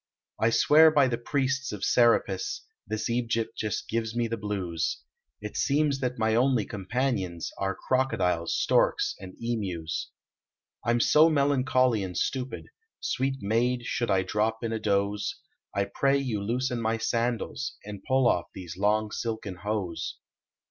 [0.39, 5.03] I swear by the Priests of Serapis This Egypt just gives me the bines,
[5.41, 10.09] It seems that my onlv companions Are crocodiles, storks, and emus.
[10.83, 12.65] I m so melancholy and stupid.
[12.99, 15.19] Sweet maid should 1 drop in a do/.e,
[15.79, 20.17] I pray you loosen my sandals And pull off these long silken hose.